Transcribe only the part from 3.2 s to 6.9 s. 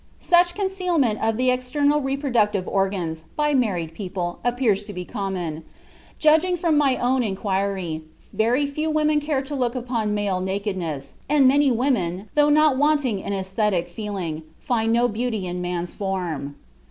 by married people, appears to be common. Judging from